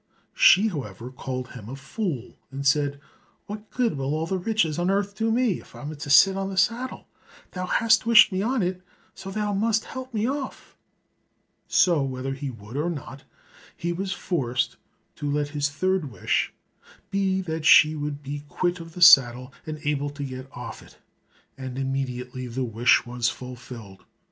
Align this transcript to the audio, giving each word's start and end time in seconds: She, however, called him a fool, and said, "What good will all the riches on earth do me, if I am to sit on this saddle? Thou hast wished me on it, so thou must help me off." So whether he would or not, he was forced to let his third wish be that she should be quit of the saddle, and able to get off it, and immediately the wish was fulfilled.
She, 0.33 0.69
however, 0.69 1.11
called 1.11 1.49
him 1.49 1.69
a 1.69 1.75
fool, 1.75 2.35
and 2.49 2.65
said, 2.65 2.99
"What 3.45 3.69
good 3.69 3.95
will 3.97 4.15
all 4.15 4.25
the 4.25 4.39
riches 4.39 4.79
on 4.79 4.89
earth 4.89 5.13
do 5.15 5.31
me, 5.31 5.59
if 5.61 5.75
I 5.75 5.81
am 5.83 5.95
to 5.95 6.09
sit 6.09 6.35
on 6.35 6.49
this 6.49 6.63
saddle? 6.63 7.07
Thou 7.51 7.67
hast 7.67 8.07
wished 8.07 8.31
me 8.31 8.41
on 8.41 8.63
it, 8.63 8.81
so 9.13 9.29
thou 9.29 9.53
must 9.53 9.83
help 9.85 10.11
me 10.11 10.27
off." 10.27 10.75
So 11.67 12.01
whether 12.01 12.33
he 12.33 12.49
would 12.49 12.77
or 12.77 12.89
not, 12.89 13.25
he 13.77 13.93
was 13.93 14.11
forced 14.11 14.75
to 15.17 15.29
let 15.29 15.49
his 15.49 15.69
third 15.69 16.09
wish 16.09 16.51
be 17.11 17.39
that 17.41 17.63
she 17.63 17.91
should 17.91 18.23
be 18.23 18.43
quit 18.49 18.79
of 18.79 18.93
the 18.95 19.03
saddle, 19.03 19.53
and 19.67 19.77
able 19.83 20.09
to 20.09 20.23
get 20.23 20.49
off 20.51 20.81
it, 20.81 20.97
and 21.59 21.77
immediately 21.77 22.47
the 22.47 22.63
wish 22.63 23.05
was 23.05 23.29
fulfilled. 23.29 24.03